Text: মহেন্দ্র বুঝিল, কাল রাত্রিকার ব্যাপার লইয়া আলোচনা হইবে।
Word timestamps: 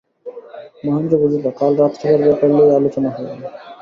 মহেন্দ্র 0.83 1.15
বুঝিল, 1.21 1.45
কাল 1.59 1.71
রাত্রিকার 1.81 2.21
ব্যাপার 2.23 2.49
লইয়া 2.51 2.77
আলোচনা 2.79 3.09
হইবে। 3.15 3.35